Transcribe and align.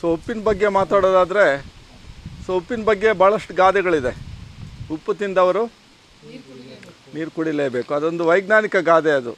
So 0.00 0.08
ಉಪ್ಪಿನ 0.16 0.40
ಬಗ್ಗೆ 0.48 0.68
ಮಾತಾಡೋದಾದರೆ 0.78 1.44
so 2.44 2.50
ಉಪ್ಪಿನ 2.60 2.82
ಬಗ್ಗೆ 2.84 3.12
ಭಾಳಷ್ಟು 3.22 3.54
ಗಾದೆಗಳಿದೆ. 3.54 4.12
ಉಪ್ಪು 4.94 5.14
ತಿಂದವರು 5.20 5.64
ನೀರು 7.14 7.30
ಕುಡಿಲೇಬೇಕು. 7.36 7.90
ಅದೊಂದು 7.94 8.26
ವೈಜ್ಞಾನಿಕ 8.30 8.76
ಗಾದೆ 8.76 9.12
ಅದು. 9.20 9.32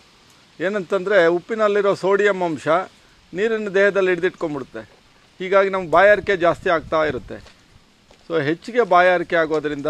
ಏನಂತಂದರೆ 0.67 1.27
ಉಪ್ಪಿನಲ್ಲಿರೋ 1.37 1.95
ಸೋಡಿಯಂ 1.95 2.43
ಅಂಶ 2.49 2.69
ನೀರನ್ನು 3.33 3.75
ದೇಹದಲ್ಲಿ 3.75 4.11
ಹಿಡಿದಿಟ್ಕೊಂಡ್ಬಿಡುತ್ತೆ. 4.13 4.83
ಹೀಗಾಗಿ 5.41 5.69
ನಮ್ಮ 5.75 5.91
ಬಾಯಾರಿಕೆ 5.91 6.37
ಜಾಸ್ತಿ 6.37 6.71
ಆಗ್ತಾ 6.77 7.01
ಇರುತ್ತೆ. 7.11 7.39
ಸೊ 8.27 8.39
ಹೆಚ್ಚಿಗೆ 8.49 8.83
ಬಾಯಾರಿಕೆ 8.95 9.37
ಆಗೋದ್ರಿಂದ 9.37 9.87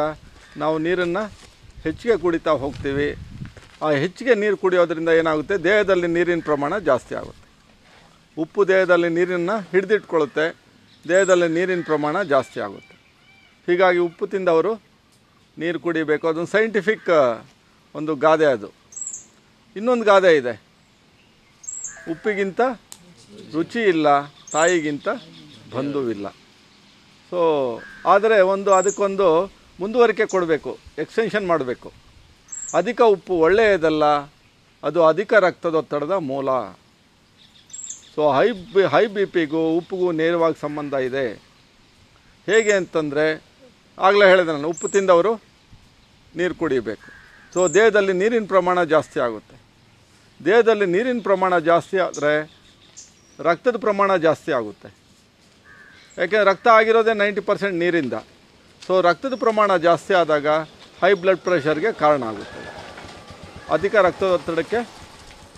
ನಾವು 0.63 0.79
ನೀರನ್ನು 0.79 1.23
ಹೆಚ್ಚಿಗೆ 1.85 2.17
ಕುಡಿತಾ 2.25 2.51
ಹೋಗ್ತೀವಿ. 2.65 3.09
ಆ 3.83 3.91
ಹೆಚ್ಚಿಗೆ 4.05 4.35
ನೀರು 4.43 4.57
ಕುಡಿಯೋದ್ರಿಂದ 4.57 5.11
ಏನಾಗುತ್ತೆ? 5.21 5.57
ದೇಹದಲ್ಲಿ 5.71 6.07
ನೀರಿನ 6.07 6.41
ಪ್ರಮಾಣ 6.49 6.79
ಜಾಸ್ತಿ 6.79 7.15
ಆಗುತ್ತೆ. 7.21 7.47
ಉಪ್ಪು 8.43 8.69
ದೇಹದಲ್ಲಿ 8.69 9.09
ನೀರನ್ನು 9.19 9.57
ಹಿಡಿದಿಟ್ಕೊಳ್ಳುತ್ತೆ. 9.73 10.47
ದೇಹದಲ್ಲಿ 11.09 11.49
ನೀರಿನ 11.55 11.83
ಪ್ರಮಾಣ 11.91 12.17
ಜಾಸ್ತಿ 12.33 12.59
ಆಗುತ್ತೆ. 12.67 12.95
ಹೀಗಾಗಿ 13.69 14.01
ಉಪ್ಪು 14.09 14.25
ತಿಂದವರು 14.33 14.73
ನೀರು 15.57 15.79
ಕುಡಿಬೇಕು. 15.85 16.25
ಅದೊಂದು 16.31 16.51
ಸೈಂಟಿಫಿಕ್ 16.57 17.11
ಒಂದು 17.95 18.13
ಗಾದೆ 18.27 18.49
ಅದು. 18.57 18.69
ಇನ್ನೊಂದು 19.77 20.05
ಗಾದೆ 20.11 20.31
ಇದೆ. 20.41 20.55
ಉಪ್ಪಿಗಿಂತ 22.13 22.61
ರುಚಿ 23.55 23.83
ಇಲ್ಲ, 23.95 24.07
ತಾಯಿಗಿಂತ 24.53 25.09
ಬಂಧುವಿಲ್ಲ. 25.75 26.27
ಸೊ 27.33 27.41
ಆದರೆ 28.15 28.39
ಒಂದು 28.55 28.71
ಅದಕ್ಕೊಂದು 28.79 29.29
ಮುಂದುವರಿಕೆ 29.81 30.25
ಕೊಡಬೇಕು 30.35 30.73
ಎಕ್ಸ್ಟೆನ್ಷನ್ 31.03 31.47
ಮಾಡಬೇಕು. 31.53 31.89
ಅಧಿಕ 32.81 33.01
ಉಪ್ಪು 33.15 33.35
ಒಳ್ಳೆಯದಲ್ಲ, 33.47 34.05
ಅದು 34.83 35.01
ಅಧಿಕ 35.13 35.33
ರಕ್ತದೊತ್ತಡದ 35.47 36.17
ಮೂಲ. 36.31 36.49
So 38.15 38.33
high 38.33 38.51
B 38.51 38.83
high 38.95 39.07
B 39.07 39.25
ಪಿಗೂ 39.25 39.61
ಉಪ್ಪಿಗೂ 39.77 40.13
ನೇರವಾಗಿ 40.13 40.61
ಸಂಬಂಧ 40.61 40.95
ಇದೆ. 40.95 41.27
ಹೇಗೆ 42.47 42.73
ಅಂತಂದರೆ, 42.73 43.43
ಆಗಲೇ 43.99 44.27
ಹೇಳಿದೆ 44.29 44.53
ನಾನು, 44.53 44.69
ಉಪ್ಪು 44.69 44.89
ತಿಂದವರು 44.89 45.33
ನೀರು 46.37 46.55
ಕುಡಿಬೇಕು. 46.55 47.09
ಸೊ 47.55 47.69
ದೇಹದಲ್ಲಿ 47.69 48.13
ನೀರಿನ 48.13 48.47
ಪ್ರಮಾಣ 48.47 48.85
ಜಾಸ್ತಿ 48.85 49.21
ಆಗುತ್ತೆ. 49.21 49.57
ದೇಹದಲ್ಲಿ 50.45 50.87
ನೀರಿನ 50.87 51.21
ಪ್ರಮಾಣ 51.23 51.59
ಜಾಸ್ತಿ 51.59 51.99
ಆದರೆ 51.99 52.35
ರಕ್ತದ 53.39 53.77
ಪ್ರಮಾಣ 53.77 54.17
ಜಾಸ್ತಿ 54.17 54.53
ಆಗುತ್ತೆ. 54.53 54.89
ಯಾಕೆಂದರೆ 56.19 56.45
ರಕ್ತ 56.45 56.69
ಆಗಿರೋದೇ 56.69 57.13
ನೈಂಟಿ 57.13 57.41
ಪರ್ಸೆಂಟ್ 57.41 57.75
ನೀರಿಂದ. 57.75 58.13
ಸೊ 58.87 59.01
ರಕ್ತದ 59.01 59.35
ಪ್ರಮಾಣ 59.35 59.77
ಜಾಸ್ತಿ 59.77 60.15
ಆದಾಗ 60.15 60.49
ಹೈ 61.03 61.13
ಬ್ಲಡ್ 61.23 61.41
ಪ್ರೆಷರ್ಗೆ 61.41 61.93
ಕಾರಣ 61.93 62.23
ಆಗುತ್ತೆ. 62.25 62.61
ಅಧಿಕ 63.75 63.95
ರಕ್ತದೊತ್ತಡಕ್ಕೆ 63.95 64.81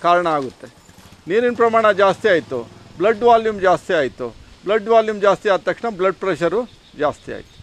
ಕಾರಣ 0.02 0.26
ಆಗುತ್ತೆ. 0.28 0.83
ನೀರಿನ 1.28 1.54
ಪ್ರಮಾಣ 1.56 1.90
ಜಾಸ್ತಿ 1.90 2.28
ಆಯಿತು 2.28 2.58
ಬ್ಲಡ್ 2.98 3.22
ವಾಲ್ಯೂಮ್ 3.28 3.60
ಜಾಸ್ತಿ 3.60 3.92
ಆಯಿತು. 4.00 4.26
ಬ್ಲಡ್ 4.64 4.88
ವಾಲ್ಯೂಮ್ 4.88 5.20
ಜಾಸ್ತಿ 5.20 5.48
ಆದ 5.48 5.60
ತಕ್ಷಣ 5.68 5.88
ಬ್ಲಡ್ 5.98 6.18
ಪ್ರೆಷರು 6.22 6.60
ಜಾಸ್ತಿ 6.98 7.32
ಆಯಿತು. 7.32 7.54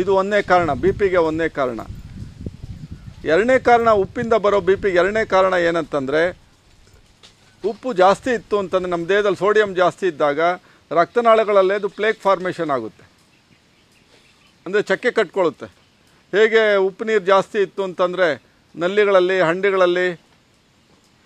ಇದು 0.00 0.14
ಒಂದೇ 0.14 0.42
ಕಾರಣ 0.42 0.72
ಬಿ 0.72 0.92
ಪಿಗೆ 0.92 1.16
ಒಂದನೇ 1.16 1.48
ಕಾರಣ. 1.48 1.80
ಎರಡನೇ 3.24 3.58
ಕಾರಣ, 3.58 3.90
ಉಪ್ಪಿಂದ 3.90 4.32
ಬರೋ 4.32 4.60
ಬಿ 4.60 4.74
ಪಿಗೆ 4.82 4.98
ಎರಡನೇ 4.98 5.24
ಕಾರಣ 5.24 5.54
ಏನಂತಂದರೆ, 5.54 6.22
ಉಪ್ಪು 7.64 7.92
ಜಾಸ್ತಿ 7.92 8.30
ಇತ್ತು 8.30 8.58
ಅಂತಂದರೆ 8.58 8.90
ನಮ್ಮ 8.90 9.08
ದೇಹದಲ್ಲಿ 9.08 9.36
ಸೋಡಿಯಂ 9.36 9.74
ಜಾಸ್ತಿ 9.74 10.06
ಇದ್ದಾಗ 10.06 10.40
ರಕ್ತನಾಳಗಳಲ್ಲಿ 10.90 11.74
ಅದು 11.74 11.88
ಪ್ಲೇಕ್ 11.88 12.20
ಫಾರ್ಮೇಷನ್ 12.20 12.70
ಆಗುತ್ತೆ. 12.70 13.04
ಅಂದರೆ 14.66 14.82
ಚಕ್ಕೆ 14.82 15.10
ಕಟ್ಕೊಳ್ಳುತ್ತೆ. 15.10 15.66
ಹೇಗೆ 16.32 16.76
ಉಪ್ಪು 16.76 17.04
ನೀರು 17.04 17.24
ಜಾಸ್ತಿ 17.24 17.58
ಇತ್ತು 17.58 17.82
ಅಂತಂದರೆ, 17.84 18.28
ನಲ್ಲಿಗಳಲ್ಲಿ, 18.76 19.40
ಹಂಡಿಗಳಲ್ಲಿ 19.40 20.06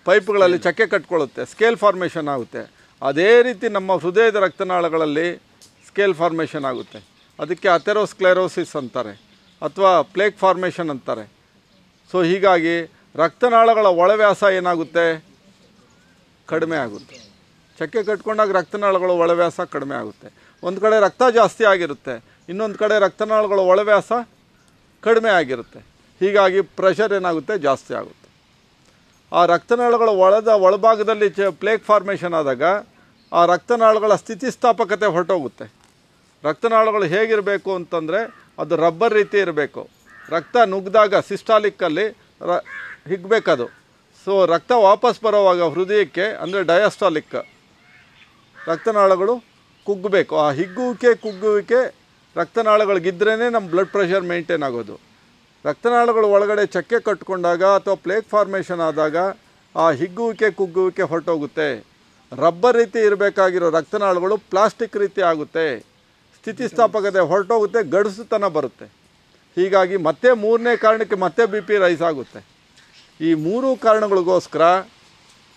ಪೈಪ್ಗಳಲ್ಲಿ 0.07 0.57
ಚಕ್ಕೆ 0.65 0.85
ಕಟ್ಕೊಳ್ಳುತ್ತೆ 0.93 1.41
ಸ್ಕೇಲ್ 1.51 1.77
ಫಾರ್ಮೇಷನ್ 1.83 2.27
ಆಗುತ್ತೆ. 2.33 2.61
ಅದೇ 3.09 3.29
ರೀತಿ 3.47 3.67
ನಮ್ಮ 3.77 3.91
ಹೃದಯದ 4.03 4.37
ರಕ್ತನಾಳಗಳಲ್ಲಿ 4.45 5.27
ಸ್ಕೇಲ್ 5.87 6.15
ಫಾರ್ಮೇಷನ್ 6.21 6.65
ಆಗುತ್ತೆ. 6.71 6.99
ಅದಕ್ಕೆ 7.39 7.67
ಅಥೆರೋಸ್ಕ್ಲೆರೋಸಿಸ್ 7.77 8.73
ಅಂತಾರೆ 8.81 9.13
ಅಥವಾ 9.61 9.91
ಪ್ಲೇಕ್ 10.15 10.37
ಫಾರ್ಮೇಷನ್ 10.43 10.89
ಅಂತಾರೆ. 10.93 11.25
ಸೊ 12.11 12.17
ಹೀಗಾಗಿ 12.29 12.75
ರಕ್ತನಾಳಗಳ 13.23 13.87
ಒಳವ್ಯಾಸ 14.03 14.43
ಏನಾಗುತ್ತೆ? 14.59 15.05
ಕಡಿಮೆ 16.51 16.77
ಆಗುತ್ತೆ. 16.85 17.17
ಚಕ್ಕೆ 17.79 18.01
ಕಟ್ಕೊಂಡಾಗ 18.09 18.51
ರಕ್ತನಾಳಗಳ 18.59 19.11
ಒಳವ್ಯಾಸ 19.23 19.59
ಕಡಿಮೆ 19.75 19.95
ಆಗುತ್ತೆ. 20.01 20.27
ಒಂದು 20.67 20.79
ಕಡೆ 20.81 20.99
ರಕ್ತ 21.05 21.23
ಜಾಸ್ತಿ 21.39 21.63
ಆಗಿರುತ್ತೆ 21.71 22.15
ಇನ್ನೊಂದು 22.51 22.77
ಕಡೆ 22.83 22.95
ರಕ್ತನಾಳಗಳ 23.05 23.59
ಒಳವ್ಯಾಸ 23.71 24.11
ಕಡಿಮೆ 25.07 25.31
ಆಗಿರುತ್ತೆ. 25.39 25.79
ಹೀಗಾಗಿ 26.21 26.61
ಪ್ರೆಷರ್ 26.61 27.13
ಏನಾಗುತ್ತೆ? 27.13 27.53
ಜಾಸ್ತಿ 27.67 27.93
ಆಗುತ್ತೆ. 28.01 28.24
ಆ 29.31 29.41
ರಕ್ತನಾಳಗಳ 29.53 30.09
ಒಳದ 30.25 30.49
ಒಳಭಾಗದಲ್ಲಿ 30.65 31.27
ಚ 31.37 31.47
ಪ್ಲೇಕ್ 31.61 31.83
ಫಾರ್ಮೇಷನ್ 31.89 32.35
ಆದಾಗ 32.39 32.63
ಆ 33.31 33.41
ರಕ್ತನಾಳಗಳ 33.53 34.11
ಸ್ಥಿತಿಸ್ಥಾಪಕತೆ 34.21 35.07
ಹೊರಟೋಗುತ್ತೆ. 35.15 35.65
ರಕ್ತನಾಳಗಳು 36.43 37.05
ಹೇಗಿರಬೇಕು 37.13 37.71
ಅಂತಂದರೆ 37.79 38.19
ಅದು 38.61 38.75
ರಬ್ಬರ್ 38.83 39.15
ರೀತಿ 39.19 39.37
ಇರಬೇಕು. 39.45 39.81
ರಕ್ತ 40.35 40.55
ನುಗ್ಗಿದಾಗ 40.73 41.19
ಸಿಸ್ಟಾಲಿಕ್ಕಲ್ಲಿ 41.29 42.05
ರ 42.49 42.59
ಹಿಗ್ಬೇಕದು. 43.11 43.67
ಸೊ 44.27 44.33
ರಕ್ತ 44.53 44.71
ವಾಪಸ್ 44.87 45.19
ಬರೋವಾಗ 45.25 45.61
ಹೃದಯಕ್ಕೆ 45.75 46.25
ಅಂದರೆ 46.43 46.61
ಡಯಾಸ್ಟಾಲಿಕ್ 46.71 47.35
ರಕ್ತನಾಳಗಳು 48.57 49.33
ಕುಗ್ಗಬೇಕು 49.87 50.35
ಆ 50.45 50.47
ಹಿಗ್ಗುವಿಕೆ 50.59 51.11
ಕುಗ್ಗುವಿಕೆ 51.23 51.81
ರಕ್ತನಾಳಗಳಿಗಿದ್ರೇ 52.35 53.33
ನಮ್ಮ 53.55 53.65
ಬ್ಲಡ್ 53.73 53.91
ಪ್ರೆಷರ್ 53.95 54.25
ಮೇಂಟೈನ್ 54.31 54.63
ಆಗೋದು. 54.67 54.95
ರಕ್ತನಾಳಗಳು 55.67 56.27
ಒಳಗಡೆ 56.35 56.63
ಚಕ್ಕೆ 56.75 56.97
ಕಟ್ಕೊಂಡಾಗ 57.07 57.63
ಅಥವಾ 57.77 57.95
ಪ್ಲೇಕ್ 58.05 58.27
ಫಾರ್ಮೇಷನ್ 58.33 58.81
ಆದಾಗ 58.87 59.17
ಆ 59.83 59.85
ಹಿಗ್ಗುವಿಕೆ, 59.99 60.47
ಕುಗ್ಗುವಿಕೆ 60.59 61.03
ಹೊರಟೋಗುತ್ತೆ. 61.11 61.69
ರಬ್ಬರ್ 62.31 62.77
ರೀತಿ 62.81 62.99
ಇರಬೇಕಾಗಿರೋ 63.07 63.67
ರಕ್ತನಾಳಗಳು 63.77 64.35
ಪ್ಲಾಸ್ಟಿಕ್ 64.51 64.97
ರೀತಿ 65.03 65.21
ಆಗುತ್ತೆ. 65.31 65.65
ಸ್ಥಿತಿಸ್ಥಾಪಕತೆ 66.37 67.21
ಹೊರಟೋಗುತ್ತೆ, 67.31 67.81
ಗಡಸುತನ 67.95 68.47
ಬರುತ್ತೆ. 68.57 68.87
ಹೀಗಾಗಿ 69.57 69.97
ಮತ್ತೆ 70.07 70.29
ಮೂರನೇ 70.43 70.73
ಕಾರಣಕ್ಕೆ 70.85 71.17
ಮತ್ತೆ 71.25 71.43
ಬಿ 71.53 71.59
ಪಿ 71.67 71.75
ರೈಸ್ 71.85 72.03
ಆಗುತ್ತೆ. 72.09 72.39
ಈ 73.27 73.29
ಮೂರು 73.47 73.69
ಕಾರಣಗಳಿಗೋಸ್ಕರ 73.85 74.63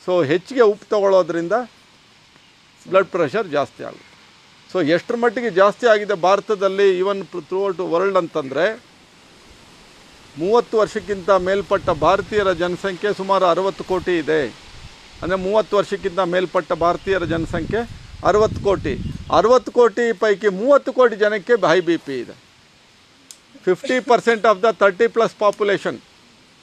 ಸೊ 0.05 0.13
ಹೆಚ್ಚಿಗೆ 0.33 0.65
ಉಪ್ಪು 0.73 0.87
ತಗೊಳ್ಳೋದ್ರಿಂದ 0.93 1.55
ಬ್ಲಡ್ 2.91 3.11
ಪ್ರೆಷರ್ 3.15 3.49
ಜಾಸ್ತಿ 3.57 3.83
ಆಗುತ್ತೆ. 3.89 4.07
ಸೊ 4.73 4.79
ಎಷ್ಟರ 4.95 5.17
ಮಟ್ಟಿಗೆ 5.23 5.51
ಜಾಸ್ತಿ 5.63 5.87
ಆಗಿದೆ 5.95 6.15
ಭಾರತದಲ್ಲಿ 6.29 6.87
ಈವನ್ 7.01 7.21
ಟು 7.33 7.85
ವರ್ಲ್ಡ್ 7.95 8.19
ಅಂತಂದರೆ 8.23 8.67
ಮೂವತ್ತು 10.41 10.75
ವರ್ಷಕ್ಕಿಂತ 10.81 11.31
ಮೇಲ್ಪಟ್ಟ 11.49 11.91
ಭಾರತೀಯರ 12.07 12.51
ಜನಸಂಖ್ಯೆ 12.63 13.11
ಸುಮಾರು 13.21 13.45
ಅರವತ್ತು 13.53 13.85
ಕೋಟಿ 13.93 14.15
ಇದೆ. 14.23 14.43
ಅಂದರೆ 15.23 15.39
ಮೂವತ್ತು 15.47 15.75
ವರ್ಷಕ್ಕಿಂತ 15.79 16.21
ಮೇಲ್ಪಟ್ಟ 16.35 16.73
ಭಾರತೀಯರ 16.83 17.25
ಜನಸಂಖ್ಯೆ 17.33 17.81
ಅರವತ್ತು 18.31 18.61
ಕೋಟಿ. 18.67 18.95
ಅರವತ್ತು 19.39 19.71
ಕೋಟಿ 19.79 20.05
ಪೈಕಿ 20.23 20.49
ಮೂವತ್ತು 20.61 20.91
ಕೋಟಿ 20.99 21.17
ಜನಕ್ಕೆ 21.25 21.55
ಹೈ 21.73 21.81
ಬಿ 21.89 21.97
ಪಿ 22.07 22.15
ಇದೆ. 22.23 22.35
Fifty 23.67 23.97
percent 24.11 24.45
of 24.51 24.63
the 24.65 24.71
thirty 24.83 25.07
plus 25.17 25.35
population 25.45 25.99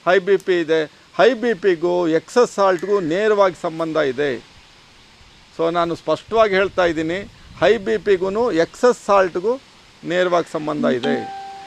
high 0.06 0.18
B 0.26 0.36
P 0.46 0.56
ಇದೆ. 0.64 0.80
ಹೈ 1.18 1.30
ಬಿ 1.42 1.52
ಪಿಗೂ 1.64 1.94
ಎಕ್ಸಸ್ 2.18 2.52
ಸಾಲ್ಟ್ಗೂ 2.58 2.96
ನೇರವಾಗಿ 3.14 3.56
ಸಂಬಂಧ 3.66 3.96
ಇದೆ. 4.12 4.32
ಸೊ 5.56 5.64
ನಾನು 5.78 5.92
ಸ್ಪಷ್ಟವಾಗಿ 6.02 6.54
ಹೇಳ್ತಾ 6.60 6.84
ಇದ್ದೀನಿ 6.92 7.18
ಹೈ 7.62 7.74
ಬಿ 7.86 7.96
ಪಿಗೂ 8.06 8.44
ಎಕ್ಸಸ್ 8.64 9.00
ಸಾಲ್ಟ್ಗೂ 9.08 9.52
ನೇರವಾಗಿ 10.12 10.50
ಸಂಬಂಧ 10.56 10.84
ಇದೆ. 11.00 11.16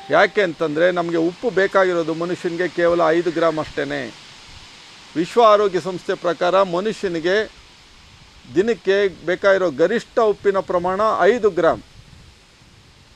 ಯಾಕೆ 0.10 0.42
ಅಂತಂದರೆ 0.42 0.92
ನಮಗೆ 0.92 1.18
ಉಪ್ಪು 1.18 1.50
ಬೇಕಾಗಿರೋದು 1.50 2.14
ಮನುಷ್ಯನಿಗೆ 2.14 2.68
ಕೇವಲ 2.68 3.02
ಐದು 3.10 3.32
ಗ್ರಾಮ್ 3.32 3.60
ಅಷ್ಟೇ 3.60 4.14
ವಿಶ್ವ 5.16 5.44
ಆರೋಗ್ಯ 5.44 5.80
ಸಂಸ್ಥೆ 5.80 6.14
ಪ್ರಕಾರ 6.14 6.62
ಮನುಷ್ಯನಿಗೆ 6.64 7.36
ದಿನಕ್ಕೆ 8.56 9.08
ಬೇಕಾಗಿರೋ 9.26 9.70
ಗರಿಷ್ಠ 9.72 10.20
ಉಪ್ಪಿನ 10.20 10.60
ಪ್ರಮಾಣ 10.60 11.02
ಐದು 11.20 11.50
ಗ್ರಾಮ್ 11.50 11.82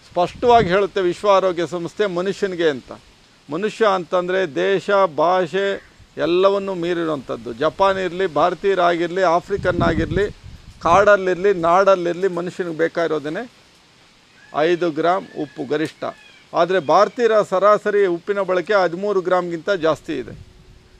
ಸ್ಪಷ್ಟವಾಗಿ 0.09 0.69
ಹೇಳುತ್ತೆ 0.69 1.01
ವಿಶ್ವ 1.01 1.31
ಆರೋಗ್ಯ 1.31 1.67
ಸಂಸ್ಥೆ 1.67 2.05
ಮನುಷ್ಯನಿಗೆ 2.05 2.69
ಅಂತ. 2.69 2.91
ಮನುಷ್ಯ 3.49 3.85
ಅಂತಂದರೆ 3.93 4.55
ದೇಶ, 4.55 4.89
ಭಾಷೆ 5.17 5.65
ಎಲ್ಲವನ್ನು 6.17 6.75
ಮೀರಿರುವಂಥದ್ದು. 6.75 7.53
ಜಪಾನ್ 7.53 7.97
ಇರಲಿ 7.97 8.27
ಭಾರತೀಯರಾಗಿರಲಿ 8.27 9.23
ಆಫ್ರಿಕನ್ 9.23 9.81
ಆಗಿರಲಿ, 9.81 10.25
ಕಾಡಲ್ಲಿರಲಿ, 10.81 11.53
ನಾಡಲ್ಲಿರಲಿ 11.53 12.27
ಮನುಷ್ಯನಿಗೆ 12.27 12.77
ಬೇಕಾಗಿರೋದೇ 12.77 13.49
ಐದು 14.57 14.91
ಗ್ರಾಮ್ 14.91 15.25
ಉಪ್ಪು 15.41 15.65
ಗರಿಷ್ಠ. 15.65 16.03
ಆದರೆ 16.59 16.79
ಭಾರತೀಯರ 16.91 17.35
ಸರಾಸರಿ 17.51 18.01
ಉಪ್ಪಿನ 18.15 18.39
ಬಳಕೆ 18.49 18.73
ಹದಿಮೂರು 18.83 19.19
ಗ್ರಾಮ್ಗಿಂತ 19.27 19.69
ಜಾಸ್ತಿ 19.85 20.13
ಇದೆ. 20.21 20.33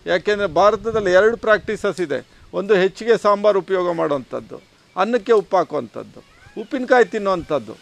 ಯಾಕೆಂದರೆ 0.05 0.47
ಭಾರತದಲ್ಲಿ 0.59 1.11
ಎರಡು 1.19 1.38
ಪ್ರಾಕ್ಟೀಸಸ್ 1.45 2.00
ಇದೆ. 2.05 2.19
ಒಂದು 2.59 2.73
ಹೆಚ್ಚಿಗೆ 2.83 3.15
ಸಾಂಬಾರು 3.25 3.59
ಉಪಯೋಗ 3.65 3.88
ಮಾಡುವಂಥದ್ದು, 4.00 4.57
ಅನ್ನಕ್ಕೆ 4.95 5.33
ಉಪ್ಪು 5.41 5.55
ಹಾಕುವಂಥದ್ದು, 5.59 6.19
ಉಪ್ಪಿನಕಾಯಿ 6.61 7.05
ತಿನ್ನುವಂಥದ್ದು. 7.13 7.75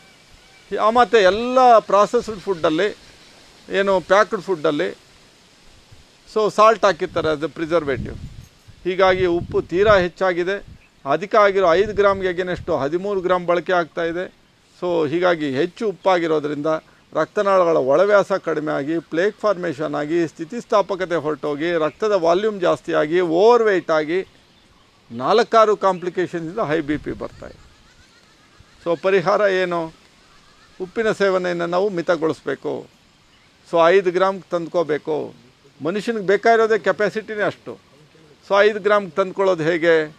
ಮತ್ತು 0.98 1.18
ಎಲ್ಲ 1.32 1.60
ಪ್ರಾಸೆಸ್ಡ್ 1.92 2.44
ಫುಡ್ಡಲ್ಲಿ 2.46 2.90
ಏನು 3.80 3.94
ಪ್ಯಾಕ್ಡ್ 4.12 4.44
ಫುಡ್ಡಲ್ಲಿ 4.46 4.90
ಸೊ 6.34 6.42
ಸಾಲ್ಟ್ 6.58 6.86
ಹಾಕಿರ್ತಾರೆ 6.88 7.30
ಅದು 7.36 7.48
ಪ್ರಿಸರ್ವೇಟಿವ್ 7.56 8.18
ಹೀಗಾಗಿ 8.86 9.26
ಉಪ್ಪು 9.40 9.58
ತೀರಾ 9.72 9.94
ಹೆಚ್ಚಾಗಿದೆ. 10.06 10.56
ಅಧಿಕ 11.06 11.34
ಆಗಿರೋ 11.46 11.68
ಐದು 11.80 11.94
ಗ್ರಾಮ್ಗೆ 12.00 12.30
ಅಗೇನೆಷ್ಟು 12.34 12.72
ಹದಿಮೂರು 12.84 13.20
ಗ್ರಾಮ್ 13.26 13.46
ಬಳಕೆ 13.52 13.74
ಆಗ್ತಾಯಿದೆ 13.82 14.26
ಸೊ 14.80 14.88
ಹೀಗಾಗಿ 15.12 15.48
ಹೆಚ್ಚು 15.62 15.84
ಉಪ್ಪಾಗಿರೋದ್ರಿಂದ 15.94 16.70
ರಕ್ತನಾಳಗಳ 17.14 17.78
ಒಳವ್ಯಾಸ 17.78 18.32
ಕಡಿಮೆ 18.32 18.72
ಆಗಿ 18.72 19.00
ಪ್ಲೇಕ್ 19.00 19.38
ಫಾರ್ಮೇಷನ್ 19.40 19.96
ಆಗಿ, 19.96 20.28
ಸ್ಥಿತಿಸ್ಥಾಪಕತೆ 20.28 21.16
ಹೊರಟೋಗಿ, 21.16 21.72
ರಕ್ತದ 21.72 22.12
ವಾಲ್ಯೂಮ್ 22.12 22.62
ಜಾಸ್ತಿಯಾಗಿ 22.62 23.20
ಓವರ್ 23.20 23.64
ವೆಯ್ಟ್ 23.64 23.92
ಆಗಿ 23.92 24.28
ನಾಲ್ಕಾರು 25.12 25.78
ಕಾಂಪ್ಲಿಕೇಶನ್ಸಿಂದ 25.78 26.60
ಹೈ 26.60 26.80
ಬಿ 26.80 26.98
ಪಿ 26.98 27.12
ಬರ್ತಾಯಿದೆ 27.12 27.60
ಸೊ 28.84 28.96
ಪರಿಹಾರ 28.96 29.42
ಏನು? 29.42 29.94
ಉಪ್ಪಿನ 30.82 31.12
ಸೇವನೆಯನ್ನು 31.12 31.66
ನಾವು 31.66 31.90
ಮಿತಗೊಳಿಸ್ಬೇಕು. 31.90 32.88
ಸೊ 33.72 33.88
ಐದು 33.88 34.12
ಗ್ರಾಮ್ಗೆ 34.12 34.50
ತಂದ್ಕೋಬೇಕು. 34.52 35.34
ಮನುಷ್ಯನಿಗೆ 35.84 36.26
ಬೇಕಾಗಿರೋದೇ 36.26 36.80
ಕೆಪ್ಯಾಸಿಟಿನೇ 36.80 37.44
ಅಷ್ಟು. 37.44 37.78
ಸೊ 38.48 38.62
ಐದು 38.62 38.80
ಗ್ರಾಮ್ಗೆ 38.80 39.12
ತಂದ್ಕೊಳ್ಳೋದು 39.12 39.64
ಹೇಗೆ? 39.64 40.16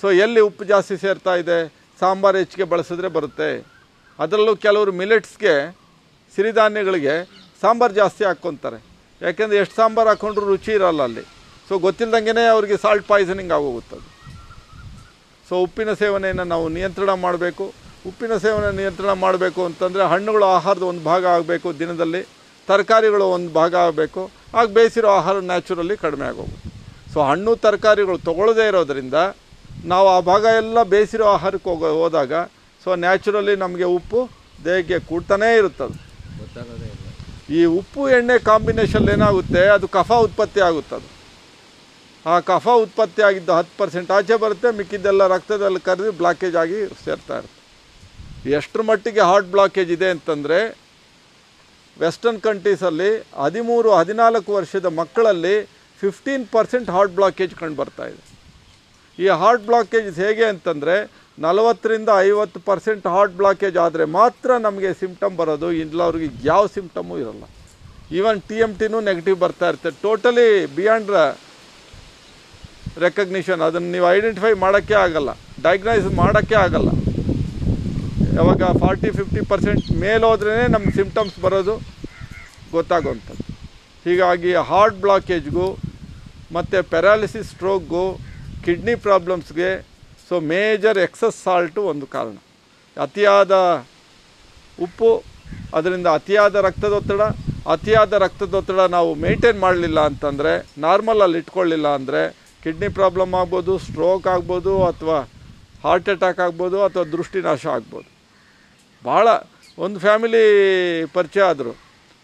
ಸೊ 0.00 0.10
ಎಲ್ಲಿ 0.10 0.40
ಉಪ್ಪು 0.40 0.64
ಜಾಸ್ತಿ 0.64 0.96
ಸೇರ್ತಾ 0.96 1.34
ಇದೆ? 1.34 1.58
ಸಾಂಬಾರು 2.00 2.38
ಹೆಚ್ಚಿಗೆ 2.38 2.64
ಬಳಸಿದ್ರೆ 2.64 3.08
ಬರುತ್ತೆ. 3.08 3.77
ಅದರಲ್ಲೂ 4.22 4.52
ಕೆಲವರು 4.66 4.92
ಮಿಲೆಟ್ಸ್ಗೆ 5.00 5.54
ಸಿರಿಧಾನ್ಯಗಳಿಗೆ 6.36 7.14
ಸಾಂಬಾರು 7.62 7.94
ಜಾಸ್ತಿ 8.00 8.24
ಹಾಕ್ಕೊತಾರೆ. 8.24 8.78
ಯಾಕೆಂದರೆ 9.22 9.58
ಎಷ್ಟು 9.62 9.76
ಸಾಂಬಾರು 9.80 10.08
ಹಾಕ್ಕೊಂಡ್ರು 10.08 10.46
ರುಚಿ 10.52 10.72
ಇರಲ್ಲ 10.78 11.02
ಅಲ್ಲಿ. 11.08 11.24
ಸೊ 11.68 11.78
ಗೊತ್ತಿಲ್ಲದಂಗೆ 11.86 12.46
ಅವರಿಗೆ 12.54 12.76
ಸಾಲ್ಟ್ 12.84 13.06
ಪಾಯ್ಸನಿಂಗ್ 13.12 13.52
ಆಗೋಗುತ್ತದೆ. 13.58 14.06
ಸೊ 15.48 15.56
ಉಪ್ಪಿನ 15.66 15.92
ಸೇವನೆಯನ್ನು 16.02 16.44
ನಾವು 16.54 16.68
ನಿಯಂತ್ರಣ 16.76 17.10
ಮಾಡಬೇಕು. 17.26 17.66
ಉಪ್ಪಿನ 18.08 18.34
ಸೇವನೆ 18.44 18.68
ನಿಯಂತ್ರಣ 18.80 19.12
ಮಾಡಬೇಕು 19.24 19.60
ಅಂತಂದರೆ 19.68 20.02
ಹಣ್ಣುಗಳು 20.12 20.46
ಆಹಾರದ 20.56 20.84
ಒಂದು 20.92 21.02
ಭಾಗ 21.10 21.26
ಆಗಬೇಕು 21.36 21.68
ದಿನದಲ್ಲಿ. 21.78 22.22
ತರಕಾರಿಗಳು 22.68 23.26
ಒಂದು 23.36 23.50
ಭಾಗ 23.52 23.74
ಆಗಬೇಕು. 23.86 24.22
ಆಗ 24.58 24.66
ಬೇಯಿಸಿರೋ 24.76 25.08
ಆಹಾರ 25.18 25.36
ನ್ಯಾಚುರಲಿ 25.50 25.96
ಕಡಿಮೆ 26.04 26.26
ಆಗೋಗುತ್ತೆ. 26.26 26.68
ಸೊ 27.12 27.18
ಹಣ್ಣು 27.30 27.52
ತರಕಾರಿಗಳು 27.56 28.18
ತೊಗೊಳ್ಳದೇ 28.28 28.66
ಇರೋದರಿಂದ 28.68 29.18
ನಾವು 29.92 30.06
ಆ 30.08 30.20
ಭಾಗ 30.30 30.44
ಎಲ್ಲ 30.60 30.82
ಬೇಯಿಸಿರೋ 30.92 31.26
ಆಹಾರಕ್ಕೆ 31.36 31.68
ಹೋಗೋ, 31.70 31.88
ಹೋದಾಗ 32.02 32.32
ಸೊ 32.88 32.94
ನ್ಯಾಚುರಲಿ 33.04 33.54
ನಮಗೆ 33.62 33.86
ಉಪ್ಪು 33.96 34.20
ದೇಹಕ್ಕೆ 34.66 34.98
ಕೂಡ್ತಾನೇ 35.08 35.48
ಇರುತ್ತದೆ. 35.60 35.96
ಈ 37.58 37.60
ಉಪ್ಪು 37.78 38.02
ಎಣ್ಣೆ 38.16 38.36
ಕಾಂಬಿನೇಷನ್ 38.46 39.08
ಏನಾಗುತ್ತೆ, 39.14 39.62
ಅದು 39.74 39.86
ಕಫ 39.96 40.10
ಉತ್ಪತ್ತಿ 40.26 40.60
ಆಗುತ್ತದೆ. 40.68 41.08
ಆ 42.32 42.34
ಕಫ 42.50 42.66
ಉತ್ಪತ್ತಿ 42.84 43.22
ಆಗಿದ್ದು 43.28 43.52
ಹತ್ತು 43.58 43.74
ಪರ್ಸೆಂಟ್ 43.80 44.10
ಆಚೆ 44.16 44.36
ಬರುತ್ತೆ, 44.44 44.70
ಮಿಕ್ಕಿದ್ದೆಲ್ಲ 44.78 45.26
ರಕ್ತದಲ್ಲಿ 45.34 45.82
ಕರೆದು 45.88 46.12
ಬ್ಲಾಕೇಜ್ 46.20 46.56
ಆಗಿ 46.62 46.78
ಸೇರ್ತಾ 47.04 47.36
ಇರುತ್ತೆ. 47.40 47.60
ಎಷ್ಟರ 48.58 48.86
ಮಟ್ಟಿಗೆ 48.90 49.22
ಹಾರ್ಟ್ 49.30 49.52
ಬ್ಲಾಕೇಜ್ 49.56 49.92
ಇದೆ 49.98 50.08
ಅಂತಂದರೆ 50.16 50.58
ವೆಸ್ಟರ್ನ್ 52.04 52.42
ಕಂಟ್ರೀಸಲ್ಲಿ 52.48 53.10
ಹದಿಮೂರು, 53.44 53.92
ಹದಿನಾಲ್ಕು 54.00 54.50
ವರ್ಷದ 54.58 54.86
ಮಕ್ಕಳಲ್ಲಿ 55.02 55.56
ಫಿಫ್ಟೀನ್ 56.02 56.44
ಪರ್ಸೆಂಟ್ 56.56 56.90
ಹಾರ್ಟ್ 56.96 57.16
ಬ್ಲಾಕೇಜ್ 57.20 57.54
ಕಂಡು 57.62 57.78
ಬರ್ತಾ 57.84 58.06
ಇದೆ. 58.14 58.24
ಈ 59.18 59.28
ಹಾರ್ಟ್ 59.44 59.66
ಬ್ಲಾಕೇಜ್ 59.70 60.12
ಹೇಗೆ 60.26 60.46
ಅಂತಂದರೆ 60.54 60.98
ನಲವತ್ತರಿಂದ 61.44 62.10
ಐವತ್ತು 62.28 62.58
ಪರ್ಸೆಂಟ್ 62.68 63.04
ಹಾರ್ಟ್ 63.14 63.34
ಬ್ಲಾಕೇಜ್ 63.40 63.76
ಆದರೆ 63.86 64.04
ಮಾತ್ರ 64.18 64.50
ನಮಗೆ 64.66 64.90
ಸಿಮ್ಟಮ್ 65.00 65.34
ಬರೋದು. 65.40 65.68
ಇಲ್ಲ 65.82 66.00
ಅವ್ರಿಗೆ 66.08 66.28
ಯಾವ 66.50 66.62
ಸಿಮ್ಟಮೂ 66.76 67.14
ಇರಲ್ಲ. 67.22 67.44
ಈವನ್ 68.18 68.38
ಟಿ 68.48 68.56
ಎಂ 68.64 68.72
ಟಿನೂ 68.80 68.98
ನೆಗೆಟಿವ್ 69.08 69.36
ಬರ್ತಾ 69.44 69.66
ಇರುತ್ತೆ. 69.70 69.90
ಟೋಟಲಿ 70.04 70.46
ಬಿಯಾಂಡ್ 70.78 71.10
ರೆಕಗ್ನಿಷನ್ 73.04 73.60
ಅದನ್ನು 73.66 73.90
ನೀವು 73.94 74.06
ಐಡೆಂಟಿಫೈ 74.16 74.52
ಮಾಡೋಕ್ಕೆ 74.64 74.96
ಆಗಲ್ಲ. 75.04 75.30
ಡಯಾಗ್ನೈಸ್ 75.66 76.06
ಮಾಡೋಕ್ಕೆ 76.22 76.56
ಆಗಲ್ಲ. 76.64 76.88
ಯಾವಾಗ 78.38 78.62
ಫಾರ್ಟಿ, 78.82 79.10
ಫಿಫ್ಟಿ 79.18 79.42
ಪರ್ಸೆಂಟ್ 79.52 79.86
ಮೇಲೋದ್ರೇ 80.04 80.56
ನಮ್ಗೆ 80.74 80.94
ಸಿಮ್ಟಮ್ಸ್ 81.00 81.36
ಬರೋದು 81.44 81.74
ಗೊತ್ತಾಗುವಂಥದ್ದು 82.74 83.44
ಹೀಗಾಗಿ 84.06 84.50
ಹಾರ್ಟ್ 84.70 84.98
ಬ್ಲಾಕೇಜ್ಗೂ 85.04 85.68
ಮತ್ತು 86.56 86.78
ಪ್ಯಾರಾಲಿಸಿಸ್ 86.92 87.48
ಸ್ಟ್ರೋಕ್ಗೂ 87.52 88.04
ಕಿಡ್ನಿ 88.64 88.94
ಪ್ರಾಬ್ಲಮ್ಸ್ಗೆ 89.06 89.70
ಸೊ 90.28 90.36
ಮೇಜರ್ 90.52 90.98
ಎಕ್ಸಸ್ 91.06 91.38
ಸಾಲ್ಟು 91.44 91.80
ಒಂದು 91.92 92.06
ಕಾರಣ. 92.14 92.36
ಅತಿಯಾದ 92.96 93.52
ಉಪ್ಪು, 94.86 95.10
ಅದರಿಂದ 95.78 96.08
ಅತಿಯಾದ 96.18 96.56
ರಕ್ತದೊತ್ತಡ 96.68 97.22
ಅತಿಯಾದ 97.74 98.12
ರಕ್ತದೊತ್ತಡ 98.24 98.82
ನಾವು 98.96 99.10
ಮೇಂಟೈನ್ 99.24 99.58
ಮಾಡಲಿಲ್ಲ 99.64 100.00
ಅಂತಂದರೆ 100.10 100.52
ನಾರ್ಮಲಲ್ಲಿ 100.84 101.38
ಇಟ್ಕೊಳ್ಳಿಲ್ಲ 101.42 101.88
ಅಂದರೆ 101.98 102.22
ಕಿಡ್ನಿ 102.62 102.88
ಪ್ರಾಬ್ಲಮ್ 102.98 103.34
ಆಗ್ಬೋದು 103.40 103.72
ಸ್ಟ್ರೋಕ್ 103.86 104.26
ಆಗ್ಬೋದು, 104.34 104.72
ಅಥವಾ 104.90 105.18
ಹಾರ್ಟ್ 105.84 106.08
ಅಟ್ಯಾಕ್ 106.14 106.40
ಆಗ್ಬೋದು, 106.46 106.78
ಅಥವಾ 106.86 107.04
ದೃಷ್ಟಿನಾಶ 107.16 107.62
ಆಗ್ಬೋದು. 107.74 108.08
ಭಾಳ 109.08 109.28
ಒಂದು 109.78 109.98
ಫ್ಯಾಮಿಲಿ 110.04 110.44
ಪರಿಚಯ 111.16 111.42
ಆದರು. 111.52 111.72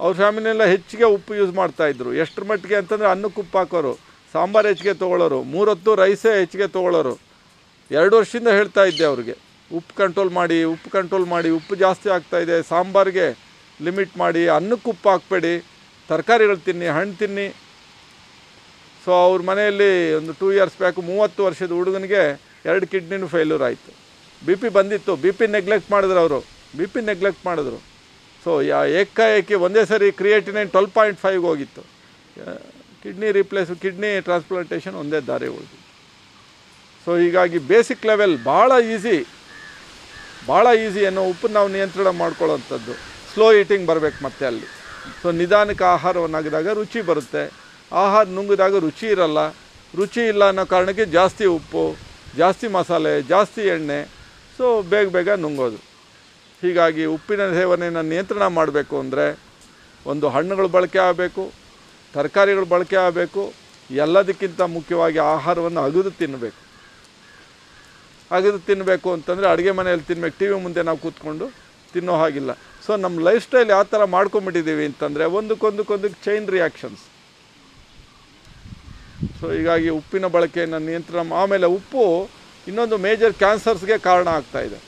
ಅವ್ರ 0.01 0.13
ಫ್ಯಾಮಿಲಿಯೆಲ್ಲ 0.23 0.65
ಹೆಚ್ಚಿಗೆ 0.75 1.07
ಉಪ್ಪು 1.17 1.33
ಯೂಸ್ 1.41 1.53
ಮಾಡ್ತಾಯಿದ್ರು 1.61 2.11
ಎಷ್ಟರ 2.23 2.45
ಮಟ್ಟಿಗೆ 2.51 2.77
ಅಂತಂದರೆ 2.81 3.09
ಅನ್ನಕ್ಕೆ 3.15 3.41
ಉಪ್ಪು 3.43 3.59
ಹಾಕೋರು, 3.61 3.93
ಸಾಂಬಾರು 4.35 4.67
ಹೆಚ್ಚಿಗೆ 4.71 4.95
ತೊಗೊಳ್ಳೋರು, 5.03 5.39
ಮೂರೊತ್ತು 5.53 5.91
ರೈಸೇ 6.03 6.33
ಹೆಚ್ಚಿಗೆ 6.41 6.69
ತೊಗೊಳ್ಳೋರು. 6.77 7.15
ಎರಡು 7.99 8.15
ವರ್ಷದಿಂದ 8.21 8.51
ಹೇಳ್ತಾ 8.59 8.83
ಇದ್ದೆ 8.91 9.05
ಅವ್ರಿಗೆ, 9.11 9.35
ಉಪ್ಪು 9.71 9.93
ಕಂಟ್ರೋಲ್ 10.03 10.33
ಮಾಡಿ, 10.39 10.59
ಉಪ್ಪು 10.75 10.89
ಕಂಟ್ರೋಲ್ 10.97 11.27
ಮಾಡಿ, 11.35 11.51
ಉಪ್ಪು 11.59 11.75
ಜಾಸ್ತಿ 11.85 12.09
ಆಗ್ತಾ 12.17 12.39
ಇದೆ, 12.45 12.57
ಸಾಂಬಾರಿಗೆ 12.73 13.27
ಲಿಮಿಟ್ 13.87 14.15
ಮಾಡಿ, 14.23 14.43
ಅನ್ನಕ್ಕೆ 14.57 14.89
ಉಪ್ಪು 14.93 15.09
ಹಾಕಬೇಡಿ, 15.13 15.55
ತರಕಾರಿಗಳು 16.09 16.61
ತಿನ್ನಿ, 16.69 16.89
ಹಣ್ಣು 16.97 17.15
ತಿನ್ನಿ. 17.23 17.47
ಸೊ 19.05 19.13
ಅವ್ರ 19.27 19.41
ಮನೆಯಲ್ಲಿ 19.51 19.91
ಒಂದು 20.19 20.33
ಟೂ 20.41 20.47
ಇಯರ್ಸ್ 20.57 20.79
ಬ್ಯಾಕು 20.83 21.01
ಮೂವತ್ತು 21.11 21.41
ವರ್ಷದ 21.47 21.73
ಹುಡುಗನಿಗೆ 21.79 22.23
ಎರಡು 22.69 22.87
ಕಿಡ್ನಿನೂ 22.93 23.27
ಫೇಲ್ಯೂರ್ 23.35 23.65
ಆಯಿತು. 23.69 23.91
ಬಿ 24.47 24.55
ಪಿ 24.63 24.69
ಬಂದಿತ್ತು 24.79 25.13
ಬಿ 25.25 25.31
ಪಿ 25.39 25.47
ನೆಗ್ಲೆಕ್ಟ್ 25.57 25.89
ಮಾಡಿದ್ರು 25.95 26.21
ಅವರು 26.25 26.41
ಬಿ 26.79 26.87
ಪಿ 26.93 27.01
ನೆಗ್ಲೆಕ್ಟ್ 27.11 27.43
ಮಾಡಿದ್ರು. 27.49 27.79
ಸೊ 28.45 28.51
ಯಾ 28.71 28.81
ಏಕಾಏಕಿ 29.01 29.57
ಒಂದೇ 29.67 29.83
ಸರಿ 29.93 30.09
ಕ್ರಿಯೇಟಿನೈನ್ 30.21 30.71
ಟ್ವೆಲ್ 30.75 30.91
ಪಾಯಿಂಟ್ 30.97 31.21
ಫೈವ್ಗೆ 31.25 31.47
ಹೋಗಿತ್ತು. 31.51 31.83
ಕಿಡ್ನಿ 33.03 33.29
ರಿಪ್ಲೇಸ್ 33.41 33.73
ಕಿಡ್ನಿ 33.85 34.11
ಟ್ರಾನ್ಸ್ಪ್ಲಾಂಟೇಷನ್ 34.29 34.97
ಒಂದೇ 35.03 35.21
ದಾರಿ 35.31 35.49
ಸೊ 37.05 37.13
ಹೀಗಾಗಿ 37.23 37.59
ಬೇಸಿಕ್ 37.71 38.05
ಲೆವೆಲ್ 38.11 38.37
ಭಾಳ 38.51 38.73
ಈಸಿ 38.95 39.17
ಭಾಳ 40.49 40.67
ಈಸಿ 40.85 41.03
ಅನ್ನೋ 41.09 41.23
ಉಪ್ಪು 41.33 41.47
ನಾವು 41.57 41.69
ನಿಯಂತ್ರಣ 41.75 42.09
ಮಾಡ್ಕೊಳ್ಳೋವಂಥದ್ದು. 42.23 42.95
ಸ್ಲೋ 43.33 43.47
ಈಟಿಂಗ್ 43.61 43.87
ಬರಬೇಕು 43.91 44.19
ಮತ್ತೆ 44.27 44.45
ಅಲ್ಲಿ. 44.51 44.67
ಸೊ 45.21 45.29
ನಿಧಾನಕ್ಕೆ 45.41 45.85
ಆಹಾರವನ್ನು 45.95 46.37
ಆಗಿದಾಗ 46.41 46.73
ರುಚಿ 46.81 47.01
ಬರುತ್ತೆ. 47.11 47.45
ಆಹಾರ 48.03 48.25
ನುಂಗಿದಾಗ 48.37 48.79
ರುಚಿ 48.87 49.07
ಇರಲ್ಲ. 49.15 49.41
ರುಚಿ 50.01 50.23
ಇಲ್ಲ 50.33 50.43
ಅನ್ನೋ 50.53 50.65
ಕಾರಣಕ್ಕೆ 50.75 51.05
ಜಾಸ್ತಿ 51.17 51.45
ಉಪ್ಪು, 51.57 51.85
ಜಾಸ್ತಿ 52.41 52.69
ಮಸಾಲೆ, 52.77 53.15
ಜಾಸ್ತಿ 53.33 53.63
ಎಣ್ಣೆ 53.75 53.99
ಸೊ 54.57 54.67
ಬೇಗ 54.93 55.07
ಬೇಗ 55.17 55.31
ನುಂಗೋದು. 55.45 55.79
ಹೀಗಾಗಿ 56.63 57.05
ಉಪ್ಪಿನ 57.17 57.43
ಸೇವನೆಯನ್ನು 57.59 58.03
ನಿಯಂತ್ರಣ 58.13 58.45
ಮಾಡಬೇಕು 58.59 58.95
ಅಂದರೆ 59.05 59.27
ಒಂದು 60.13 60.27
ಹಣ್ಣುಗಳು 60.35 60.69
ಬಳಕೆ 60.77 61.01
ಆಗಬೇಕು, 61.09 61.45
ತರಕಾರಿಗಳು 62.15 62.67
ಬಳಕೆ 62.75 62.99
ಆಗಬೇಕು, 63.07 63.43
ಎಲ್ಲದಕ್ಕಿಂತ 63.91 64.61
ಮುಖ್ಯವಾಗಿ 64.77 65.21
ಆಹಾರವನ್ನು 65.35 65.81
ಅಗಿದು 65.89 66.13
ತಿನ್ನಬೇಕು. 66.21 66.61
ಅಗದು 68.37 68.61
ತಿನ್ನಬೇಕು 68.69 69.09
ಅಂತಂದರೆ 69.17 69.47
ಅಡುಗೆ 69.53 69.73
ಮನೆಯಲ್ಲಿ 69.79 70.07
ತಿನ್ಬೇಕು. 70.11 70.37
ಟಿ 70.41 70.47
ವಿ 70.51 70.57
ಮುಂದೆ 70.67 70.83
ನಾವು 70.89 70.99
ಕೂತ್ಕೊಂಡು 71.05 71.47
ತಿನ್ನೋ 71.95 72.15
ಹಾಗಿಲ್ಲ. 72.23 72.53
ಸೊ 72.87 72.93
ನಮ್ಮ 73.05 73.25
ಲೈಫ್ 73.29 73.43
ಸ್ಟೈಲ್ 73.47 73.69
ಯಾವ 73.75 73.85
ಥರ 73.95 74.05
ಮಾಡ್ಕೊಂಬಿಟ್ಟಿದ್ದೀವಿ 74.17 74.85
ಅಂತಂದರೆ 74.91 75.25
ಒಂದಕ್ಕೊಂದಕ್ಕೊಂದಕ್ಕೆ 75.39 76.19
ಚೈನ್ 76.27 76.47
ರಿಯಾಕ್ಷನ್ಸ್ 76.57 77.05
ಸೊ 79.41 79.45
ಹೀಗಾಗಿ 79.57 79.89
ಉಪ್ಪಿನ 79.99 80.27
ಬಳಕೆಯನ್ನು 80.37 80.81
ನಿಯಂತ್ರಣ, 80.89 81.21
ಆಮೇಲೆ 81.43 81.67
ಉಪ್ಪು 81.79 82.05
ಇನ್ನೊಂದು 82.67 82.97
ಮೇಜರ್ 83.07 83.35
ಕ್ಯಾನ್ಸರ್ಸ್ಗೆ 83.43 83.97
ಕಾರಣ 84.09 84.29
ಆಗ್ತಾಯಿದೆ 84.39 84.79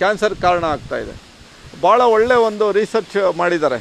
ಕ್ಯಾನ್ಸರ್ 0.00 0.34
ಕಾರಣ 0.46 0.64
ಆಗ್ತಾಯಿದೆ 0.74 1.14
ಭಾಳ 1.82 2.00
ಒಳ್ಳೆಯ 2.16 2.38
ಒಂದು 2.48 2.64
ರಿಸರ್ಚ್ 2.78 3.16
ಮಾಡಿದ್ದಾರೆ. 3.40 3.78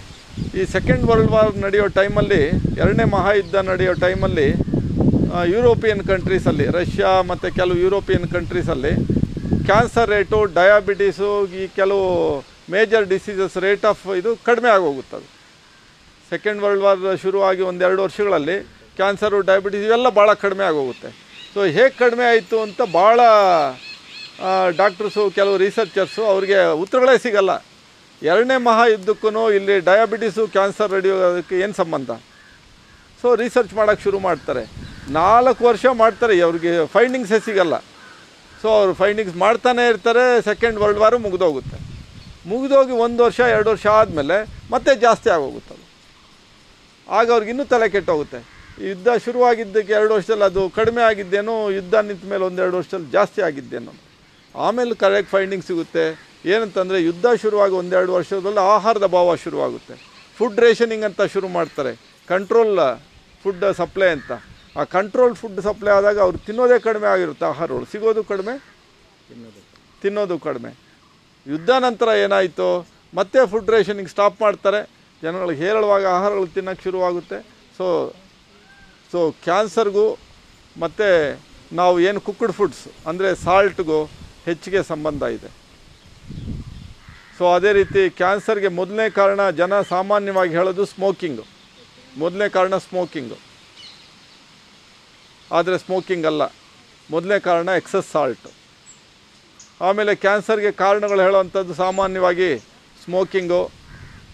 ಈ 0.60 0.64
ಸೆಕೆಂಡ್ 0.76 1.04
ವರ್ಲ್ಡ್ 1.10 1.32
ವಾರ್ 1.34 1.52
ನಡೆಯೋ 1.66 1.86
ಟೈಮಲ್ಲಿ 2.00 2.42
ಎರಡನೇ 2.82 3.06
ಮಹಾಯುದ್ಧ 3.16 3.56
ನಡೆಯೋ 3.72 3.94
ಟೈಮಲ್ಲಿ 4.06 4.48
ಯುರೋಪಿಯನ್ 5.54 6.02
ಕಂಟ್ರೀಸಲ್ಲಿ 6.12 6.66
ರಷ್ಯಾ 6.80 7.12
ಮತ್ತು 7.32 7.48
ಕೆಲವು 7.60 7.78
ಯುರೋಪಿಯನ್ 7.86 8.28
ಕಂಟ್ರೀಸಲ್ಲಿ 8.36 8.94
ಕ್ಯಾನ್ಸರ್ 9.68 10.10
ರೇಟು 10.14 10.40
ಡಯಾಬಿಟೀಸು 10.58 11.30
ಈ 11.62 11.64
ಕೆಲವು 11.80 12.08
ಮೇಜರ್ 12.74 13.06
ಡಿಸೀಸಸ್ 13.12 13.56
ರೇಟ್ 13.66 13.86
ಆಫ್ 13.92 14.04
ಇದು 14.20 14.32
ಕಡಿಮೆ 14.48 14.70
ಆಗೋಗುತ್ತದೆ. 14.76 15.28
ಸೆಕೆಂಡ್ 16.32 16.62
ವರ್ಲ್ಡ್ 16.64 16.84
ವಾರ್ 16.86 17.20
ಶುರುವಾಗಿ 17.24 17.64
ಒಂದೆರಡು 17.72 18.02
ವರ್ಷಗಳಲ್ಲಿ 18.08 18.58
ಕ್ಯಾನ್ಸರು 19.00 19.40
ಡಯಾಬಿಟೀಸ್ 19.50 19.86
ಇವೆಲ್ಲ 19.88 20.10
ಭಾಳ 20.20 20.30
ಕಡಿಮೆ 20.44 20.64
ಆಗೋಗುತ್ತೆ. 20.70 21.10
ಸೊ 21.54 21.60
ಹೇಗೆ 21.78 21.94
ಕಡಿಮೆ 22.04 22.26
ಆಯಿತು 22.32 22.58
ಅಂತ 22.66 22.82
ಭಾಳ 23.00 23.20
ಡಾಕ್ಟರ್ಸು 24.82 25.24
ಕೆಲವು 25.38 25.56
ರಿಸರ್ಚರ್ಸು 25.66 26.22
ಅವ್ರಿಗೆ 26.34 26.60
ಉತ್ತರಗಳೇ 26.84 27.16
ಸಿಗಲ್ಲ. 27.26 27.52
ಎರಡನೇ 28.22 28.58
ಮಹಾಯುದ್ಧಕ್ಕೂ 28.70 29.44
ಇಲ್ಲಿ 29.58 29.78
ಡಯಾಬಿಟೀಸು 29.90 30.44
ಕ್ಯಾನ್ಸರ್ 30.56 30.94
ರೆಡಿಯೋದಕ್ಕೆ 30.98 31.56
ಏನು 31.66 31.76
ಸಂಬಂಧ? 31.82 32.12
ಸೊ 33.22 33.28
ರಿಸರ್ಚ್ 33.44 33.74
ಮಾಡೋಕ್ಕೆ 33.80 34.04
ಶುರು 34.08 34.20
ಮಾಡ್ತಾರೆ. 34.30 34.64
ನಾಲ್ಕು 35.10 35.66
ವರ್ಷ 35.66 35.86
ಮಾಡ್ತಾರೆ 35.86 36.42
ಅವ್ರಿಗೆ 36.42 36.88
ಫೈಂಡಿಂಗ್ಸೇ 36.88 37.40
ಸಿಗಲ್ಲ. 37.40 37.78
ಸೊ 38.62 38.70
ಅವರು 38.70 38.94
ಫೈಂಡಿಂಗ್ಸ್ 38.94 39.38
ಮಾಡ್ತಾನೆ 39.38 39.90
ಇರ್ತಾರೆ 39.90 40.42
ಸೆಕೆಂಡ್ 40.42 40.80
ವರ್ಲ್ಡ್ 40.80 41.00
ವಾರು 41.00 41.20
ಮುಗಿದೋಗುತ್ತೆ. 41.20 41.78
ಮುಗಿದೋಗಿ 42.50 42.92
ಒಂದು 42.92 43.24
ವರ್ಷ, 43.24 43.40
ಎರಡು 43.40 43.70
ವರ್ಷ 43.70 43.88
ಆದಮೇಲೆ 43.88 44.66
ಮತ್ತೆ 44.72 44.96
ಜಾಸ್ತಿ 44.96 45.30
ಆಗೋಗುತ್ತೆ 45.30 45.74
ಅದು. 45.74 45.92
ಆಗ 47.12 47.32
ಅವ್ರಿಗೆ 47.32 47.50
ಇನ್ನೂ 47.50 47.66
ತಲೆ 47.66 47.90
ಕೆಟ್ಟೋಗುತ್ತೆ. 47.90 48.62
ಯುದ್ಧ 48.90 49.08
ಶುರುವಾಗಿದ್ದಕ್ಕೆ 49.26 49.94
ಎರಡು 49.94 50.14
ವರ್ಷದಲ್ಲಿ 50.14 50.44
ಅದು 50.44 50.70
ಕಡಿಮೆ 50.70 51.02
ಆಗಿದ್ದೇನೋ, 51.02 51.70
ಯುದ್ಧ 51.70 51.96
ನಿಂತ 51.96 52.26
ಮೇಲೆ 52.26 52.44
ಒಂದೆರಡು 52.44 52.78
ವರ್ಷದಲ್ಲಿ 52.78 53.12
ಜಾಸ್ತಿ 53.12 53.42
ಆಗಿದ್ದೇನೋ. 53.42 53.92
ಆಮೇಲೆ 54.56 54.96
ಕರೆಕ್ಟ್ 54.96 55.32
ಫೈಂಡಿಂಗ್ 55.32 55.66
ಸಿಗುತ್ತೆ. 55.66 56.32
ಏನಂತಂದರೆ, 56.46 57.04
ಯುದ್ಧ 57.04 57.26
ಶುರುವಾಗಿ 57.42 57.74
ಒಂದೆರಡು 57.74 58.14
ವರ್ಷದಲ್ಲಿ 58.14 58.60
ಆಹಾರದ 58.60 59.06
ಭಾವ 59.06 59.36
ಶುರುವಾಗುತ್ತೆ. 59.36 59.94
ಫುಡ್ 60.38 60.60
ರೇಷನಿಂಗ್ 60.60 61.06
ಅಂತ 61.06 61.22
ಶುರು 61.22 61.48
ಮಾಡ್ತಾರೆ. 61.48 62.00
ಕಂಟ್ರೋಲ್ 62.28 62.80
ಫುಡ್ 63.44 63.76
ಸಪ್ಲೈ 63.78 64.10
ಅಂತ. 64.10 64.32
ಆ 64.80 64.84
ಕಂಟ್ರೋಲ್ 64.96 65.36
ಫುಡ್ 65.40 65.60
ಸಪ್ಲೈ 65.68 65.92
ಆದಾಗ 65.98 66.18
ಅವ್ರು 66.26 66.38
ತಿನ್ನೋದೇ 66.48 66.78
ಕಡಿಮೆ 66.88 67.08
ಆಗಿರುತ್ತೆ, 67.14 67.46
ಆಹಾರಗಳು. 67.52 67.86
ಸಿಗೋದು 67.92 68.22
ಕಡಿಮೆ, 68.32 68.54
ತಿನ್ನೋದು 70.04 70.36
ಕಡಿಮೆ. 70.48 70.72
ಯುದ್ಧ 71.46 71.72
ನಂತರ 71.86 72.10
ಏನಾಯಿತು? 72.26 72.70
ಮತ್ತೆ 73.20 73.40
ಫುಡ್ 73.52 73.72
ರೇಷನಿಂಗ್ 73.74 74.12
ಸ್ಟಾಪ್ 74.14 74.38
ಮಾಡ್ತಾರೆ. 74.46 74.82
ಜನಗಳಿಗೆ 75.24 75.60
ಹೇರಳವಾಗಿ 75.66 76.08
ಆಹಾರಗಳು 76.16 76.48
ತಿನ್ನೋಕ್ಕೆ 76.58 76.84
ಶುರುವಾಗುತ್ತೆ. 76.88 77.38
ಸೊ 77.78 77.88
ಸೊ 79.12 79.20
ಕ್ಯಾನ್ಸರ್ಗೂ 79.46 80.06
ಮತ್ತು 80.84 81.08
ನಾವು 81.80 81.96
ಏನು 82.08 82.20
ಕುಕ್ಡ್ 82.28 82.54
ಫುಡ್ಸ್ 82.58 82.84
ಅಂದರೆ 83.10 83.30
ಸಾಲ್ಟ್ಗೂ 83.46 84.00
ಹೆಚ್ಚಿಗೆ 84.48 84.80
ಸಂಬಂಧ 84.92 85.24
ಇದೆ. 85.38 85.50
ಸೊ 87.38 87.44
ಅದೇ 87.58 87.72
ರೀತಿ 87.80 88.02
ಕ್ಯಾನ್ಸರ್ಗೆ 88.22 88.70
ಮೊದಲನೇ 88.80 89.08
ಕಾರಣ 89.20 89.42
ಜನ 89.62 89.82
ಸಾಮಾನ್ಯವಾಗಿ 89.94 90.54
ಹೇಳೋದು 90.60 90.84
ಸ್ಮೋಕಿಂಗು 90.96 91.46
ಮೊದಲನೇ 92.24 92.48
ಕಾರಣ 92.58 92.76
ಸ್ಮೋಕಿಂಗು 92.88 93.38
ಆದರೆ 95.52 95.78
ಸ್ಮೋಕಿಂಗ್ 95.78 96.26
ಅಲ್ಲ. 96.26 96.44
ಮೊದಲನೇ 97.10 97.40
ಕಾರಣ 97.40 97.70
ಎಕ್ಸಸ್ 97.82 98.12
ಸಾಲ್ಟ್ 98.12 98.48
ಆಮೇಲೆ 99.88 100.16
ಕ್ಯಾನ್ಸರ್ಗೆ 100.16 100.72
ಕಾರಣಗಳು 100.72 101.22
ಹೇಳುವಂಥದ್ದು 101.22 101.74
ಸಾಮಾನ್ಯವಾಗಿ 101.74 102.50
ಸ್ಮೋಕಿಂಗು 103.04 103.62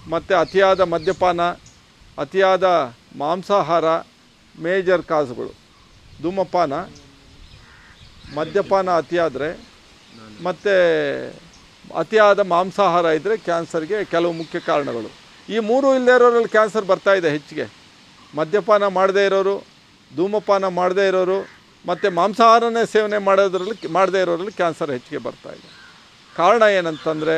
ಮತ್ತು 0.10 0.34
ಅತಿಯಾದ 0.36 0.82
ಮದ್ಯಪಾನ, 0.94 1.42
ಅತಿಯಾದ 2.18 2.66
ಮಾಂಸಾಹಾರ 3.16 3.88
ಮೇಜರ್ 4.60 5.04
ಕಾಸುಗಳು. 5.04 5.54
ಧೂಮಪಾನ, 6.22 6.74
ಮದ್ಯಪಾನ 8.36 8.90
ಅತಿಯಾದರೆ, 8.98 9.50
ಮತ್ತು 10.44 10.74
ಅತಿಯಾದ 11.98 12.40
ಮಾಂಸಾಹಾರ 12.40 13.06
ಇದ್ದರೆ 13.06 13.38
ಕ್ಯಾನ್ಸರ್ಗೆ 13.38 14.06
ಕೆಲವು 14.06 14.32
ಮುಖ್ಯ 14.32 14.60
ಕಾರಣಗಳು. 14.60 15.10
ಈ 15.54 15.60
ಮೂರು 15.70 15.96
ಇಲ್ಲದೇ 15.96 16.16
ಇರೋರಲ್ಲಿ 16.16 16.52
ಕ್ಯಾನ್ಸರ್ 16.56 16.86
ಇದೆ 17.18 17.30
ಹೆಚ್ಚಿಗೆ. 17.30 17.66
ಮದ್ಯಪಾನ 18.36 18.88
ಮಾಡದೇ 18.88 19.26
ಇರೋರು 19.26 19.77
ಧೂಮಪಾನ 20.16 20.68
ಮಾಡದೇ 20.68 21.08
ಇರೋರು, 21.08 21.40
ಮತ್ತು 21.86 22.12
ಮಾಂಸಾಹಾರನೇ 22.12 22.84
ಸೇವನೆ 22.94 23.18
ಮಾಡೋದ್ರಲ್ಲಿ, 23.18 23.88
ಮಾಡದೇ 23.88 24.22
ಇರೋರಲ್ಲಿ 24.22 24.52
ಕ್ಯಾನ್ಸರ್ 24.52 24.92
ಹೆಚ್ಚಿಗೆ 24.92 25.18
ಬರ್ತಾ 25.18 25.50
ಇದೆ. 25.50 25.70
ಕಾರಣ 26.36 26.62
ಏನಂತಂದರೆ, 26.62 27.36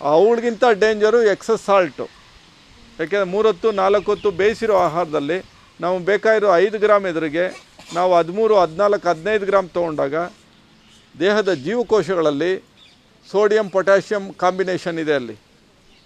ಅವಳಿಗಿಂತ 0.00 0.64
ಡೇಂಜರು 0.82 1.22
ಎಕ್ಸಸ್ 1.22 1.64
ಸಾಲ್ಟು. 1.64 2.08
ಯಾಕೆಂದರೆ 2.98 3.24
ಮೂರೊತ್ತು 3.24 3.72
ನಾಲ್ಕು 3.72 4.10
ಹೊತ್ತು 4.10 4.30
ಬೇಯಿಸಿರೋ 4.30 4.76
ಆಹಾರದಲ್ಲಿ 4.76 5.38
ನಾವು 5.80 5.98
ಬೇಕಾಗಿರೋ 5.98 6.56
ಐದು 6.56 6.78
ಗ್ರಾಮ್ 6.78 7.06
ಎದುರಿಗೆ 7.06 7.44
ನಾವು 7.94 8.16
ಹದಿಮೂರು, 8.18 8.54
ಹದಿನಾಲ್ಕು, 8.60 9.08
ಹದಿನೈದು 9.08 9.46
ಗ್ರಾಮ್ 9.46 9.68
ತೊಗೊಂಡಾಗ 9.68 10.14
ದೇಹದ 11.20 11.52
ಜೀವಕೋಶಗಳಲ್ಲಿ 11.52 12.52
ಸೋಡಿಯಂ, 13.30 13.68
ಪೊಟ್ಯಾಷಿಯಂ 13.68 14.32
ಕಾಂಬಿನೇಷನ್ 14.32 14.98
ಇದೆ 14.98 15.14
ಅಲ್ಲಿ. 15.14 15.36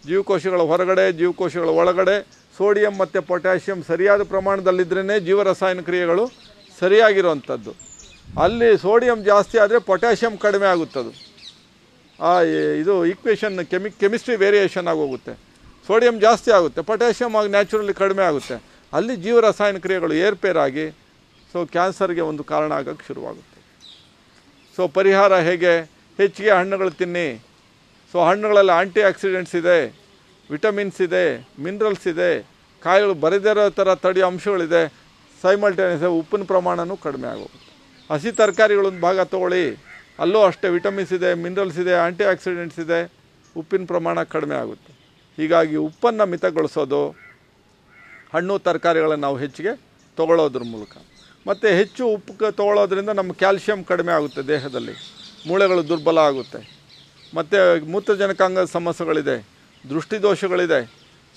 ಜೀವಕೋಶಗಳ 0.06 0.60
ಹೊರಗಡೆ, 0.60 1.12
ಜೀವಕೋಶಗಳ 1.12 1.68
ಒಳಗಡೆ 1.68 2.16
ಸೋಡಿಯಂ 2.58 2.94
ಮತ್ತು 3.00 3.18
ಪೊಟ್ಯಾಷಿಯಂ 3.30 3.80
ಸರಿಯಾದ 3.88 4.22
ಪ್ರಮಾಣದಲ್ಲಿದ್ರೇ 4.32 5.16
ಜೀವರಸಾಯನ 5.28 5.80
ಕ್ರಿಯೆಗಳು 5.88 6.24
ಸರಿಯಾಗಿರುವಂಥದ್ದು. 6.80 7.72
ಅಲ್ಲಿ 8.44 8.68
ಸೋಡಿಯಂ 8.84 9.18
ಜಾಸ್ತಿ 9.30 9.56
ಆದರೆ 9.64 9.78
ಪೊಟ್ಯಾಷಿಯಂ 9.90 10.34
ಕಡಿಮೆ 10.44 10.66
ಆಗುತ್ತದು. 10.74 11.10
ಆ 12.28 12.30
ಇದು 12.82 12.94
ಈಕ್ವೇಷನ್ 13.12 13.58
ಕೆಮಿ 13.72 13.90
ಕೆಮಿಸ್ಟ್ರಿ 14.02 14.36
ವೇರಿಯೇಷನ್ 14.44 14.88
ಆಗೋಗುತ್ತೆ 14.92 15.34
ಸೋಡಿಯಂ 15.88 16.16
ಜಾಸ್ತಿ 16.26 16.50
ಆಗುತ್ತೆ, 16.58 16.80
ಪೊಟ್ಯಾಷಿಯಂ 16.90 17.32
ಆಗಿ 17.38 17.50
ನ್ಯಾಚುರಲಿ 17.56 17.94
ಕಡಿಮೆ 18.02 18.24
ಆಗುತ್ತೆ. 18.30 18.56
ಅಲ್ಲಿ 18.92 19.14
ಜೀವರಸಾಯನ 19.24 19.78
ಕ್ರಿಯೆಗಳು 19.84 20.14
ಏರ್ಪೇರಾಗಿ 20.26 20.86
ಸೊ 21.52 21.58
ಕ್ಯಾನ್ಸರ್ಗೆ 21.74 22.22
ಒಂದು 22.30 22.42
ಕಾರಣ 22.52 22.70
ಆಗೋಕ್ಕೆ 22.78 23.04
ಶುರುವಾಗುತ್ತೆ. 23.08 23.58
ಸೊ 24.76 24.82
ಪರಿಹಾರ 24.96 25.32
ಹೇಗೆ? 25.48 25.74
ಹೆಚ್ಚಿಗೆ 26.18 26.52
ಹಣ್ಣುಗಳು 26.58 26.92
ತಿನ್ನಿ. 27.00 27.28
ಸೊ 28.12 28.18
ಹಣ್ಣುಗಳಲ್ಲಿ 28.28 28.74
ಆಂಟಿ 28.80 29.02
ಆಕ್ಸಿಡೆಂಟ್ಸ್ 29.10 29.54
ಇದೆ. 29.62 29.78
ವಿಟಮಿನ್ಸ್ 30.50 31.00
ಇದೆ, 31.06 31.24
ಮಿನರಲ್ಸ್ 31.64 32.06
ಇದೆ, 32.12 32.30
ಕಾಯಿಗಳು 32.84 33.14
ಬರೆದಿರೋ 33.24 33.64
ಥರ 33.78 33.94
ತಡಿ 34.04 34.22
ಅಂಶಗಳಿದೆ, 34.28 34.82
ಸೈಮಲ್ಟೇನಿಯಸ್ 35.42 36.04
ಉಪ್ಪಿನ 36.20 36.44
ಪ್ರಮಾಣವೂ 36.52 36.96
ಕಡಿಮೆ 37.06 37.28
ಆಗೋಗುತ್ತೆ. 37.32 37.62
ಹಸಿ 38.10 38.30
ತರಕಾರಿಗಳೊಂದು 38.40 39.00
ಭಾಗ 39.06 39.20
ತೊಗೊಳ್ಳಿ, 39.34 39.64
ಅಲ್ಲೂ 40.22 40.40
ಅಷ್ಟೇ 40.48 40.68
ವಿಟಮಿನ್ಸ್ 40.76 41.12
ಇದೆ, 41.18 41.30
ಮಿನರಲ್ಸ್ 41.44 41.78
ಇದೆ 41.84 41.94
ಆ್ಯಂಟಿ 42.02 42.24
ಆಕ್ಸಿಡೆಂಟ್ಸ್ 42.32 42.80
ಇದೆ, 42.84 43.00
ಉಪ್ಪಿನ 43.56 43.84
ಪ್ರಮಾಣ 43.92 44.22
ಕಡಿಮೆ 44.34 44.56
ಆಗುತ್ತೆ. 44.62 44.92
ಹೀಗಾಗಿ 45.38 45.76
ಉಪ್ಪನ್ನು 45.88 46.24
ಮಿತಗೊಳಿಸೋದು, 46.32 47.02
ಹಣ್ಣು 48.34 48.54
ತರಕಾರಿಗಳನ್ನು 48.66 49.24
ನಾವು 49.26 49.36
ಹೆಚ್ಚಿಗೆ 49.44 49.72
ತೊಗೊಳ್ಳೋದ್ರ 50.18 50.62
ಮೂಲಕ. 50.74 50.94
ಮತ್ತು 51.48 51.66
ಹೆಚ್ಚು 51.78 52.02
ಉಪ್ಪು 52.16 52.32
ತೊಗೊಳ್ಳೋದ್ರಿಂದ 52.60 53.10
ನಮ್ಮ 53.20 53.32
ಕ್ಯಾಲ್ಶಿಯಂ 53.42 53.80
ಕಡಿಮೆ 53.90 54.12
ಆಗುತ್ತೆ 54.18 54.42
ದೇಹದಲ್ಲಿ, 54.52 54.94
ಮೂಳೆಗಳು 55.48 55.82
ದುರ್ಬಲ 55.90 56.18
ಆಗುತ್ತೆ. 56.30 56.60
ಮತ್ತು 57.36 57.58
ಮೂತ್ರಜನಕಾಂಗದ 57.92 58.68
ಸಮಸ್ಯೆಗಳಿದೆ 58.78 59.36
ದೃಷ್ಟಿದೋಷಗಳಿದೆ. 59.90 60.80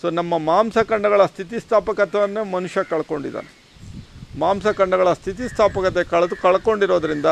ಸೊ 0.01 0.09
ನಮ್ಮ 0.09 0.37
ಮಾಂಸಖಂಡಗಳ 0.37 1.25
ಸ್ಥಿತಿಸ್ಥಾಪಕತ್ವವನ್ನು 1.25 2.43
ಮನುಷ್ಯ 2.55 2.83
ಕಳ್ಕೊಂಡಿದ್ದಾನೆ. 2.83 3.49
ಮಾಂಸಖಂಡಗಳ 4.39 5.13
ಸ್ಥಿತಿಸ್ಥಾಪಕತೆ 5.13 6.03
ಕಳೆದು 6.03 6.35
ಕಳ್ಕೊಂಡಿರೋದ್ರಿಂದ 6.35 7.25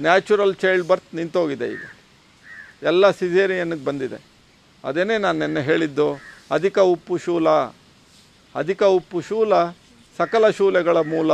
ನ್ಯಾಚುರಲ್ 0.00 0.54
ಚೈಲ್ಡ್ 0.54 0.86
ಬರ್ತ್ 0.88 1.14
ನಿಂತೋಗಿದೆ 1.14 1.66
ಈಗ. 1.72 1.84
ಎಲ್ಲ 2.82 3.10
ಸಿಜೇರಿಯನ್ನಿಗೆ 3.10 3.84
ಬಂದಿದೆ. 3.84 4.18
ಅದೇನೇ 4.84 5.18
ನಾನು 5.18 5.38
ನಿನ್ನೆ 5.38 5.62
ಹೇಳಿದ್ದು, 5.62 6.08
ಅಧಿಕ 6.50 6.78
ಉಪ್ಪು 6.94 7.16
ಶೂಲ, 7.16 7.48
ಅಧಿಕ 8.54 8.82
ಉಪ್ಪು 8.82 9.20
ಶೂಲ 9.20 9.52
ಸಕಲ 10.18 10.50
ಶೂಲೆಗಳ 10.50 10.98
ಮೂಲ 11.12 11.32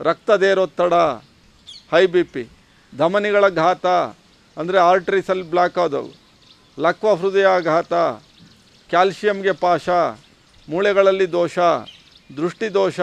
ರಕ್ತದೇರೊತ್ತಡ 0.00 0.94
ಹೈ 1.92 2.06
ಬಿ 2.06 2.22
ಪಿ, 2.22 2.44
ಧಮನಿಗಳ 2.96 3.48
ಘಾತ, 3.48 3.86
ಅಂದರೆ 4.56 4.78
ಆರ್ಟ್ರೀಸಲ್ಲಿ 4.78 5.46
ಬ್ಲಾಕ್ 5.50 5.78
ಆದವು. 5.78 6.25
ಲಕ್ವ 6.78 7.14
ಹೃದಯಾಘಾತ, 7.14 7.92
ಕ್ಯಾಲ್ಶಿಯಂಗೆ 8.90 9.52
ಪಾಶ, 9.52 9.88
ಮೂಳೆಗಳಲ್ಲಿ 10.68 11.32
ದೋಷ 11.32 11.58
ದೃಷ್ಟಿದೋಷ 12.36 13.00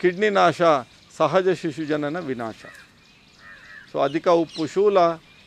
ಕಿಡ್ನಿ 0.00 0.30
ನಾಶ, 0.30 0.62
ಸಹಜ 1.16 1.48
ಶಿಶು 1.48 1.84
ಜನನ 1.84 2.18
ವಿನಾಶ. 2.18 2.64
ಸೊ, 3.92 3.98
ಅಧಿಕ 4.00 4.28
ಉಪ್ಪು 4.28 4.66
ಶೂಲ, 4.66 4.98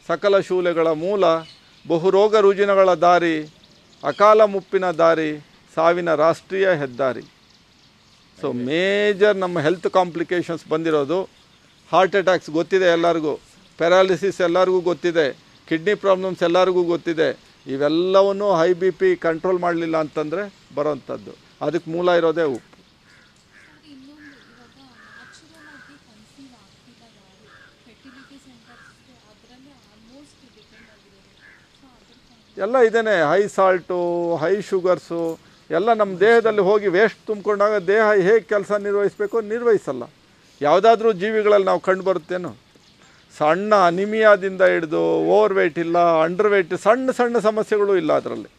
ಸಕಲ 0.08 0.40
ಶೂಲೆಗಳ 0.40 0.88
ಮೂಲ 0.88 1.24
ಬಹುರೋಗ 1.88 2.36
ರುಜಿನಗಳ 2.36 2.94
ದಾರಿ, 2.94 3.44
ಅಕಾಲ 4.04 4.44
ಮುಪ್ಪಿನ 4.44 4.92
ದಾರಿ, 4.92 5.46
ಸಾವಿನ 5.76 6.16
ರಾಷ್ಟ್ರೀಯ 6.16 6.70
ಹೆದ್ದಾರಿ. 6.70 7.22
ಸೊ, 8.42 8.52
ಮೇಜರ್ 8.52 9.36
ನಮ್ಮ 9.36 9.60
ಹೆಲ್ತ್ 9.60 9.88
ಕಾಂಪ್ಲಿಕೇಶನ್ಸ್ 9.88 10.68
ಬಂದಿರೋದು, 10.68 11.24
ಹಾರ್ಟ್ 11.92 12.16
ಅಟ್ಯಾಕ್ಸ್ 12.16 12.50
ಗೊತ್ತಿದೆ 12.50 12.86
ಎಲ್ಲರಿಗೂ, 12.86 13.40
ಪ್ಯಾರಾಲಿಸಿಸ್ 13.78 14.42
ಎಲ್ಲರಿಗೂ 14.42 14.82
ಗೊತ್ತಿದೆ, 14.82 15.38
ಕಿಡ್ನಿ 15.68 15.94
ಪ್ರಾಬ್ಲಮ್ಸ್ 15.96 16.44
ಎಲ್ಲರಿಗೂ 16.44 16.84
ಗೊತ್ತಿದೆ 16.84 17.55
ಇವೆಲ್ಲವನ್ನು 17.68 18.48
ಹೈ 18.60 18.72
ಬಿ 18.82 18.90
ಪಿ 19.00 19.10
ಕಂಟ್ರೋಲ್ 19.26 19.60
ಮಾಡಲಿಲ್ಲ 19.66 19.98
ಅಂತಂದರೆ 20.06 20.44
ಬರೋವಂಥದ್ದು 20.78 21.34
ಅದಕ್ಕೆ 21.66 21.90
ಮೂಲ 21.96 22.10
ಇರೋದೇ 22.22 22.46
ಉಪ್ಪು. 22.56 22.72
ಎಲ್ಲ 32.58 32.76
ಇದೇನೆ 32.88 33.16
ಹೈ 33.30 33.42
ಸಾಲ್ಟು 33.56 33.98
ಹೈ 34.42 34.54
ಶುಗರ್ಸು 34.68 35.24
ಎಲ್ಲ 35.70 35.90
ನಮ್ಮ 36.02 36.12
ದೇಹದಲ್ಲಿ 36.20 36.64
ಹೋಗಿ 36.68 36.88
ವೇಸ್ಟ್ 36.98 37.20
ತುಂಬಿಕೊಂಡಾಗ 37.28 37.76
ದೇಹ 37.90 38.06
ಹೇಗೆ 38.28 38.46
ಕೆಲಸ 38.52 38.72
ನಿರ್ವಹಿಸಬೇಕು 38.86 39.38
ನಿರ್ವಹಿಸಲ್ಲ. 39.54 40.04
ಯಾವುದಾದ್ರೂ 40.62 41.10
ಜೀವಿಗಳಲ್ಲಿ 41.24 41.68
ನಾವು 41.72 41.82
ಕಂಡು 41.88 42.04
ಬರುತ್ತೇನೋ. 42.10 42.52
ಸಣ್ಣ 43.40 43.72
ಅನಿಮಿಯಾದಿಂದ 43.90 44.64
ಹಿಡಿದು 44.74 45.02
ಓವರ್ 45.36 45.54
ವೇಟ್ 45.60 45.80
ಇಲ್ಲ 45.86 45.98
ಅಂಡರ್ 46.26 46.50
ವೇಟ್ 46.54 46.74
ಸಣ್ಣ 46.86 47.12
ಸಣ್ಣ 47.20 47.40
ಸಮಸ್ಯೆಗಳು 47.48 47.94
ಇಲ್ಲ 48.02 48.12
ಅದರಲ್ಲಿ. 48.22 48.50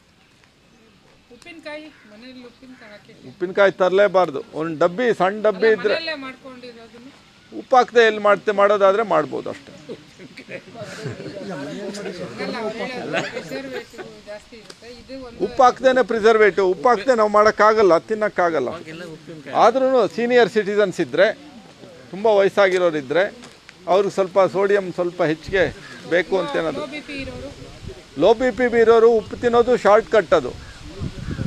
ಉಪ್ಪಿನಕಾಯಿ 1.35 1.87
ಮನೆಯಲ್ಲಿ 2.13 2.45
ಉಪ್ಪಿನಕಾಯಿ 2.51 3.15
ಉಪ್ಪಿನಕಾಯಿ 3.31 3.73
ತರಲೇಬಾರ್ದು. 3.83 4.43
ಒಂದು 4.61 4.75
ಡಬ್ಬಿ 4.85 5.07
ಸಣ್ಣ 5.21 5.37
ಡಬ್ಬಿ 5.47 5.71
ಇದ್ದರೆ 5.77 5.95
ಮನೆಯಲ್ಲೇ 5.95 6.17
ಮಾಡ್ಕೊಂಡಿರೋದನ್ನು 6.27 7.13
ಉಪ್ಪು 7.53 7.75
ಹಾಕದೆ 7.79 8.03
ಎಲ್ಲಿ 8.11 8.23
ಮಾಡ್ತೆ 8.29 8.53
ಮಾಡೋದಾದರೆ 8.61 9.03
ಮಾಡ್ಬೋದು 9.15 9.49
ಅಷ್ಟೇ. 9.55 9.73
ಪ್ರಿಸರ್ವೇಟಿವ್ 13.35 14.11
ಜಾಸ್ತಿ 14.29 14.57
ಇರುತ್ತೆ. 14.61 14.89
ಇದು 15.01 15.15
ಒಂದು 15.27 15.39
ಉಪ್ಪು 15.47 15.63
ಹಾಕ್ದೇನೆ 15.67 16.03
ಪ್ರಿಸರ್ವೇಟಿವ್ 16.11 16.67
ಉಪ್ಪು 16.75 16.89
ಹಾಕ್ದೆ 16.91 17.15
ನಾವು 17.21 17.31
ಮಾಡೋಕ್ಕಾಗಲ್ಲ 17.37 17.95
ತಿನ್ನೋಕ್ಕಾಗಲ್ಲ. 18.11 18.71
ಆದ್ರೂ 19.65 20.07
ಸೀನಿಯರ್ 20.17 20.51
ಸಿಟಿಸನ್ಸ್ 20.57 21.01
ಇದ್ದರೆ 21.07 21.27
ತುಂಬ 22.13 22.27
ವಯಸ್ಸಾಗಿರೋರು 22.39 22.99
ಇದ್ದರೆ 23.05 23.25
ಅವ್ರಿಗೆ 23.93 24.13
ಸ್ವಲ್ಪ 24.19 24.39
ಸೋಡಿಯಂ 24.55 24.87
ಸ್ವಲ್ಪ 24.99 25.21
ಹೆಚ್ಚಿಗೆ 25.31 25.65
ಬೇಕು 26.13 26.35
ಅಂತೇನದು 26.43 26.83
ಪಿ 27.09 27.17
ಇರೋರು? 27.23 27.51
ಲೋ 28.23 28.31
ಬಿ 28.41 28.49
ಪಿ 28.59 28.67
ಬಿ 28.73 28.81
ಇರೋರು 28.85 29.09
ಉಪ್ಪು 29.19 29.37
ತಿನ್ನೋದು 29.43 29.73
ಶಾರ್ಟ್ 29.85 30.09
ಕಟ್ 30.15 30.35
ಅದು. 30.39 30.53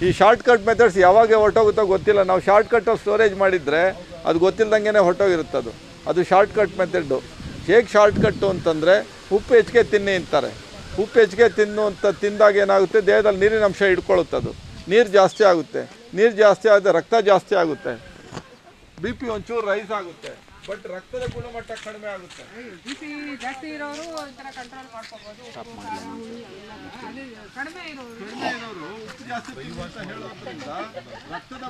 ಈ 0.06 0.10
ಶಾರ್ಟ್ 0.20 0.44
ಕಟ್ 0.48 0.64
ಮೆಥಡ್ಸ್ 0.70 0.98
ಯಾವಾಗ 1.08 1.40
ಹೊರಟೋಗುತ್ತೋ 1.44 1.84
ಗೊತ್ತಿಲ್ಲ. 1.94 2.22
ನಾವು 2.30 2.42
ಶಾರ್ಟ್ 2.48 2.70
ಕಟ್ಟಲ್ಲಿ 2.74 3.02
ಸ್ಟೋರೇಜ್ 3.06 3.36
ಮಾಡಿದರೆ 3.44 3.84
ಅದು 4.30 4.38
ಗೊತ್ತಿಲ್ಲದಂಗೆ 4.46 5.02
ಹೊರಟೋಗಿರುತ್ತೆ 5.08 5.58
ಅದು. 5.62 5.72
ಅದು 6.10 6.20
ಶಾರ್ಟ್ 6.32 6.54
ಕಟ್ 6.58 6.76
ಮೆಥಡ್ಡು. 6.82 7.18
ಹೇಗೆ 7.70 7.88
ಶಾರ್ಟ್ 7.96 8.20
ಕಟ್ಟು 8.26 8.48
ಅಂತಂದರೆ 8.54 8.96
ಉಪ್ಪು 9.38 9.54
ಹೆಚ್ಚಿಗೆ 9.58 9.84
ತಿನ್ನಿ 9.94 10.14
ಅಂತಾರೆ. 10.20 10.52
ಉಪ್ಪು 11.02 11.16
ಹೆಚ್ಚಿಗೆ 11.22 11.48
ತಿನ್ನು 11.58 11.84
ಅಂತ 11.90 12.06
ತಿಂದಾಗ 12.22 12.56
ಏನಾಗುತ್ತೆ? 12.66 13.00
ದೇಹದಲ್ಲಿ 13.10 13.40
ನೀರಿನ 13.44 13.66
ಅಂಶ 13.70 13.82
ಹಿಡ್ಕೊಳ್ಳುತ್ತೆ 13.92 14.38
ಅದು. 14.42 14.52
ನೀರು 14.92 15.10
ಜಾಸ್ತಿ 15.18 15.44
ಆಗುತ್ತೆ. 15.52 15.82
ನೀರು 16.18 16.36
ಜಾಸ್ತಿ 16.44 16.68
ಆದರೆ 16.76 16.94
ರಕ್ತ 17.00 17.16
ಜಾಸ್ತಿ 17.32 17.56
ಆಗುತ್ತೆ. 17.64 17.94
ಬಿ 19.04 19.12
ಪಿ 19.20 19.28
ಒಂಚೂರು 19.36 19.66
ರೈಸ್ 19.72 19.92
ಆಗುತ್ತೆ. 20.00 20.32
ಬಟ್ 20.70 20.86
ರಕ್ತದ 20.96 21.24
ಗುಣಮಟ್ಟ 21.36 21.72
ಕಡಿಮೆ 21.84 22.08
ಆಗುತ್ತೆ. 22.14 22.44
ಬಿ 22.84 22.94
ಪಿ 23.00 23.10
ಜಾಸ್ತಿ 23.44 23.68
ಇರೋರು 23.76 24.06
ಒಂಥರ 24.22 24.48
ಕಂಟ್ರೋಲ್ 24.58 24.90
ಖಾರ 24.94 25.06
ಹುಳಿ 26.10 26.42
ಎಲ್ಲ 26.42 27.46
ಕಡಿಮೆ 27.58 27.84
ಇರೋರು. 27.92 28.90
ಉಪ್ಪು 29.06 29.24
ಜಾಸ್ತಿ 29.30 29.54
ಹೇಳೋದ್ರಿಂದ 30.12 30.70
ರಕ್ತದ 31.34 31.64